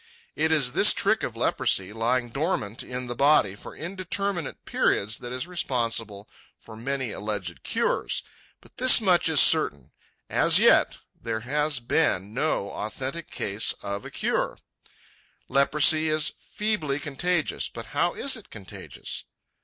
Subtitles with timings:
[0.35, 5.31] It is this trick of leprosy lying dormant in the body for indeterminate periods that
[5.31, 6.27] is responsible
[6.57, 8.23] for many alleged cures.
[8.61, 9.91] But this much is certain:
[10.27, 14.57] as yet there has been no authentic case of a cure.
[15.47, 19.25] Leprosy is feebly contagious, but how is it contagious?